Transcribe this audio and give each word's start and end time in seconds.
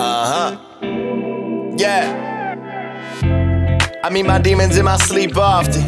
Uh 0.00 0.54
huh. 0.54 1.74
Yeah. 1.76 2.26
I 4.04 4.10
meet 4.10 4.26
my 4.26 4.38
demons 4.38 4.78
in 4.78 4.84
my 4.84 4.96
sleep 4.96 5.36
often. 5.36 5.82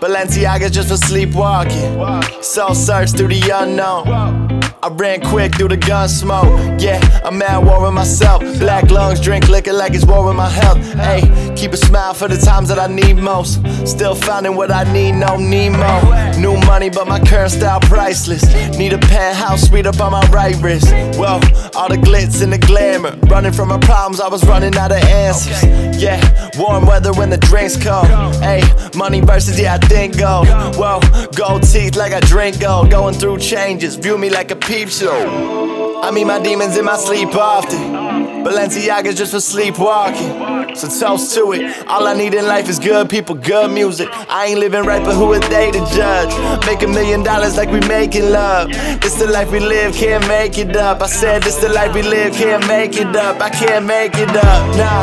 Balenciaga 0.00 0.72
just 0.72 0.88
for 0.88 0.96
sleepwalking. 0.96 2.42
Soul 2.42 2.74
search 2.74 3.10
through 3.10 3.28
the 3.28 3.50
unknown. 3.54 4.60
I 4.82 4.88
ran 4.88 5.20
quick 5.20 5.56
through 5.56 5.68
the 5.68 5.76
gun 5.76 6.08
smoke. 6.08 6.80
Yeah, 6.80 7.00
I'm 7.22 7.42
at 7.42 7.62
war 7.62 7.82
with 7.82 7.92
myself. 7.92 8.40
Black 8.58 8.90
lungs, 8.90 9.20
drink 9.20 9.46
liquor 9.50 9.74
like 9.74 9.92
it's 9.92 10.06
war 10.06 10.24
with 10.24 10.36
my 10.36 10.48
health. 10.48 10.78
Hey, 10.94 11.20
keep 11.54 11.74
a 11.74 11.76
smile 11.76 12.14
for 12.14 12.28
the 12.28 12.38
times 12.38 12.70
that 12.70 12.78
I 12.78 12.86
need 12.86 13.18
most. 13.18 13.60
Still 13.86 14.14
finding 14.14 14.56
what 14.56 14.70
I 14.70 14.90
need, 14.90 15.12
no 15.12 15.36
Nemo. 15.36 16.00
New 16.38 16.56
money, 16.64 16.88
but 16.88 17.06
my 17.06 17.20
current 17.20 17.52
style 17.52 17.80
priceless. 17.80 18.42
Need 18.78 18.94
a 18.94 18.98
penthouse 18.98 19.68
suite 19.68 19.86
up 19.86 20.00
on 20.00 20.12
my 20.12 20.26
right 20.28 20.56
wrist. 20.62 20.90
Well, 21.18 21.40
all 21.80 21.88
the 21.88 21.96
glitz 21.96 22.42
and 22.42 22.52
the 22.52 22.58
glamour. 22.58 23.16
Running 23.28 23.52
from 23.52 23.68
my 23.68 23.78
problems, 23.78 24.20
I 24.20 24.28
was 24.28 24.44
running 24.44 24.76
out 24.76 24.92
of 24.92 24.98
answers. 24.98 25.62
Yeah, 26.00 26.20
warm 26.58 26.84
weather 26.84 27.12
when 27.14 27.30
the 27.30 27.38
drink's 27.38 27.82
cold. 27.82 28.06
Hey, 28.42 28.62
money 28.94 29.20
versus, 29.20 29.58
yeah, 29.58 29.74
I 29.74 29.78
think 29.78 30.18
gold. 30.18 30.46
Whoa, 30.76 31.00
gold 31.34 31.62
teeth 31.62 31.96
like 31.96 32.12
I 32.12 32.20
drink 32.20 32.60
gold. 32.60 32.90
Going 32.90 33.14
through 33.14 33.38
changes, 33.38 33.96
view 33.96 34.18
me 34.18 34.28
like 34.28 34.50
a 34.50 34.56
peep 34.56 34.90
show. 34.90 36.02
I 36.02 36.10
meet 36.10 36.24
my 36.24 36.38
demons 36.38 36.76
in 36.76 36.84
my 36.84 36.98
sleep 36.98 37.34
often. 37.34 38.44
Balenciaga's 38.44 39.16
just 39.16 39.32
for 39.32 39.40
sleepwalking. 39.40 40.49
So 40.74 40.88
toast 40.88 41.34
to 41.34 41.52
it. 41.52 41.86
All 41.88 42.06
I 42.06 42.14
need 42.14 42.34
in 42.34 42.46
life 42.46 42.68
is 42.68 42.78
good 42.78 43.08
people, 43.08 43.34
good 43.34 43.70
music. 43.70 44.08
I 44.28 44.46
ain't 44.46 44.60
living 44.60 44.84
right, 44.84 45.02
but 45.02 45.14
who 45.14 45.32
are 45.32 45.38
they 45.38 45.70
to 45.70 45.80
judge? 45.94 46.32
Make 46.66 46.82
a 46.82 46.86
million 46.86 47.22
dollars 47.22 47.56
like 47.56 47.70
we 47.70 47.80
making 47.88 48.30
love. 48.30 48.68
This 49.00 49.14
the 49.14 49.26
life 49.26 49.50
we 49.50 49.60
live, 49.60 49.94
can't 49.94 50.26
make 50.28 50.58
it 50.58 50.76
up. 50.76 51.02
I 51.02 51.06
said 51.06 51.42
this 51.42 51.56
the 51.56 51.68
life 51.68 51.94
we 51.94 52.02
live, 52.02 52.32
can't 52.34 52.66
make 52.68 52.96
it 52.96 53.14
up. 53.16 53.40
I 53.40 53.50
can't 53.50 53.86
make 53.86 54.16
it 54.16 54.30
up, 54.30 54.76
nah. 54.76 55.00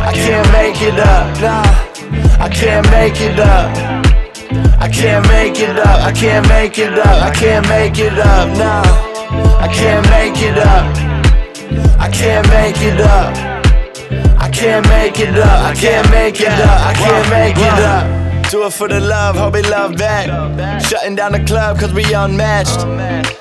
I 0.00 0.12
can't 0.14 0.50
make 0.52 0.80
it 0.82 0.98
up, 0.98 1.40
nah. 1.40 2.44
I 2.44 2.48
can't 2.48 2.88
make 2.90 3.20
it 3.20 3.38
up. 3.38 4.02
I 4.78 4.88
can't 4.88 5.26
make 5.28 5.58
it 5.58 5.78
up, 5.78 6.00
I 6.00 6.12
can't 6.12 6.46
make 6.48 6.78
it 6.78 6.98
up, 6.98 7.22
I 7.22 7.30
can't 7.32 7.66
make 7.68 7.98
it 7.98 8.18
up, 8.18 8.48
nah. 8.58 8.82
I 9.58 9.68
can't 9.72 10.04
make 10.10 10.36
it 10.42 10.58
up, 10.58 10.84
I 11.98 12.10
can't 12.10 12.46
make 12.48 12.76
it 12.82 13.00
up. 13.00 13.41
I 14.62 14.64
can't 14.64 14.88
make 14.90 15.18
it 15.18 15.36
up, 15.38 15.64
I 15.64 15.74
can't 15.74 16.10
make 16.12 16.40
it 16.40 16.46
up, 16.46 16.80
I 16.86 16.94
can't 16.94 17.30
make 17.30 17.56
it 17.56 17.82
up. 17.82 18.48
Do 18.48 18.64
it 18.64 18.72
for 18.72 18.86
the 18.86 19.00
love, 19.00 19.34
hope 19.34 19.56
it 19.56 19.68
love 19.68 19.96
back. 19.96 20.28
Shutting 20.80 21.16
down 21.16 21.32
the 21.32 21.42
club 21.42 21.80
cause 21.80 21.92
we 21.92 22.04
unmatched. 22.14 22.78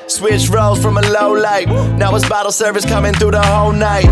Switch 0.09 0.49
roles 0.49 0.81
from 0.81 0.97
a 0.97 1.01
low 1.01 1.31
light. 1.31 1.67
Now 1.95 2.15
it's 2.15 2.27
bottle 2.27 2.51
service 2.51 2.85
coming 2.85 3.13
through 3.13 3.31
the 3.31 3.41
whole 3.43 3.71
night. 3.71 4.05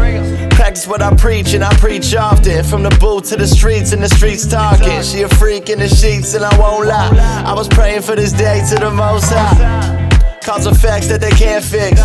Practice 0.52 0.86
what 0.86 1.02
I 1.02 1.16
preach 1.16 1.56
and 1.56 1.64
I 1.64 1.74
preach 1.78 2.14
often. 2.14 2.64
From 2.64 2.84
the 2.84 2.96
booth 3.00 3.30
to 3.30 3.38
the 3.38 3.48
streets 3.48 3.92
and 3.92 4.04
the 4.04 4.10
streets 4.10 4.46
talking. 4.46 5.02
She 5.02 5.24
a 5.24 5.30
freak 5.30 5.70
in 5.72 5.80
the 5.80 5.90
sheets 5.90 6.36
and 6.36 6.46
I 6.46 6.60
won't 6.60 6.86
lie. 6.86 7.10
I 7.44 7.54
was 7.56 7.68
praying 7.68 8.04
for 8.04 8.16
this 8.16 8.34
day 8.34 8.62
to 8.70 8.76
the 8.76 8.92
most 8.92 9.32
high. 9.34 10.40
Cause 10.44 10.68
effects 10.68 11.08
that 11.08 11.22
they 11.22 11.32
can't 11.32 11.66
fix. 11.66 12.00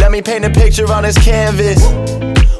Let 0.00 0.12
me 0.12 0.22
paint 0.22 0.44
a 0.44 0.50
picture 0.50 0.86
on 0.92 1.02
this 1.02 1.18
canvas. 1.18 1.82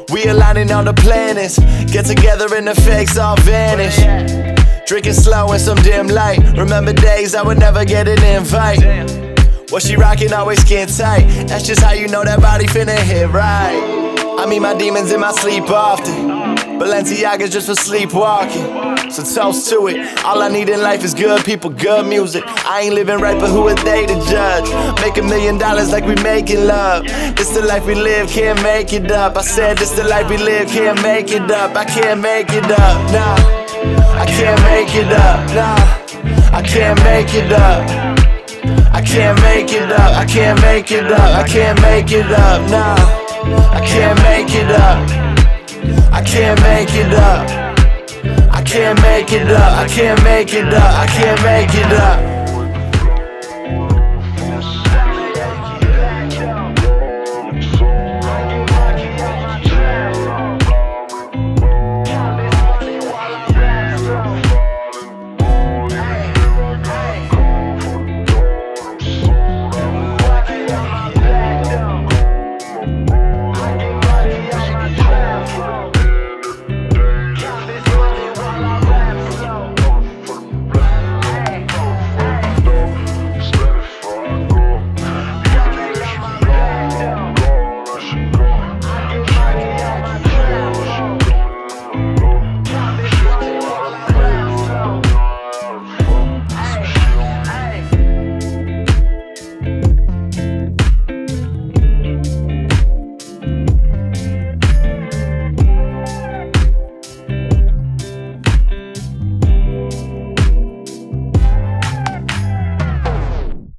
We 0.09 0.25
aligning 0.25 0.71
on 0.71 0.85
the 0.85 0.93
planets. 0.93 1.57
Get 1.91 2.05
together 2.05 2.47
and 2.55 2.67
the 2.67 2.75
fakes 2.75 3.17
all 3.17 3.35
vanish. 3.37 3.97
Drinking 4.87 5.13
slow 5.13 5.51
in 5.53 5.59
some 5.59 5.77
dim 5.77 6.07
light. 6.07 6.39
Remember 6.57 6.93
days 6.93 7.33
I 7.33 7.41
would 7.41 7.57
never 7.57 7.85
get 7.85 8.07
an 8.07 8.23
invite. 8.23 8.81
What 9.71 9.81
she 9.81 9.95
rockin' 9.95 10.31
always 10.31 10.61
skin 10.61 10.87
tight. 10.87 11.25
That's 11.47 11.65
just 11.65 11.81
how 11.81 11.93
you 11.93 12.07
know 12.07 12.23
that 12.23 12.39
body 12.39 12.65
finna 12.65 12.97
hit 12.97 13.29
right. 13.29 14.05
I 14.39 14.45
meet 14.47 14.59
my 14.59 14.77
demons 14.77 15.11
in 15.11 15.19
my 15.19 15.31
sleep 15.31 15.69
often. 15.69 16.29
Balenciaga's 16.79 17.49
just 17.49 17.67
for 17.67 17.75
sleepwalking. 17.75 18.84
So 19.11 19.23
toast 19.23 19.69
to 19.69 19.87
it. 19.87 19.97
All 20.25 20.41
I 20.41 20.49
need 20.49 20.69
in 20.69 20.81
life 20.81 21.03
is 21.03 21.13
good 21.13 21.43
people, 21.43 21.69
good 21.69 22.05
music. 22.05 22.43
I 22.45 22.81
ain't 22.81 22.95
living 22.95 23.19
right, 23.19 23.39
but 23.39 23.49
who 23.49 23.67
are 23.67 23.75
they 23.75 24.05
to 24.05 24.15
judge? 24.29 24.67
Make 25.01 25.17
a 25.17 25.21
million 25.21 25.57
dollars 25.57 25.91
like 25.91 26.05
we 26.05 26.15
making 26.23 26.65
love. 26.65 27.05
This 27.35 27.49
the 27.49 27.61
life 27.61 27.85
we 27.85 27.95
live, 27.95 28.29
can't 28.29 28.61
make 28.63 28.93
it 28.93 29.11
up. 29.11 29.37
I 29.37 29.41
said 29.41 29.77
this 29.77 29.91
the 29.91 30.03
life 30.03 30.29
we 30.29 30.37
live, 30.37 30.67
can't 30.67 31.01
make 31.01 31.31
it 31.31 31.49
up. 31.51 31.75
I 31.75 31.85
can't 31.85 32.21
make 32.21 32.51
it 32.51 32.65
up, 32.65 32.97
nah. 33.11 33.35
I 34.19 34.25
can't 34.25 34.61
make 34.63 34.93
it 34.95 35.11
up, 35.11 35.39
nah. 35.53 36.57
I 36.57 36.61
can't 36.61 36.99
make 37.03 37.33
it 37.33 37.51
up. 37.51 38.15
I 38.93 39.01
can't 39.01 39.39
make 39.41 39.71
it 39.71 39.91
up, 39.91 40.11
I 40.15 40.25
can't 40.25 40.59
make 40.61 40.91
it 40.91 41.11
up, 41.11 41.19
I 41.19 41.47
can't 41.47 41.81
make 41.81 42.11
it 42.11 42.31
up, 42.31 42.69
nah. 42.69 42.95
I 43.71 43.81
can't 43.85 44.17
make 44.23 44.53
it 44.55 44.71
up. 44.71 45.25
I 46.11 46.21
can't 46.23 46.59
make 46.61 46.89
it 46.93 47.13
up. 47.13 47.64
I 48.75 48.77
can't 48.77 49.01
make 49.03 49.31
it 49.31 49.49
up, 49.51 49.71
I 49.71 49.87
can't 49.87 50.23
make 50.25 50.53
it 50.53 50.73
up, 50.73 50.99
I 50.99 51.05
can't 51.07 51.41
make 51.43 51.73
it 51.73 51.93
up. 51.93 52.34